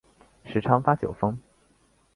[0.45, 1.39] 时常发酒疯